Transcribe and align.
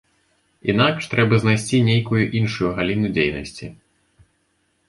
Інакш 0.71 1.09
трэба 1.11 1.39
знайсці 1.43 1.81
нейкую 1.89 2.23
іншую 2.39 2.69
галіну 2.81 3.07
дзейнасці. 3.19 3.65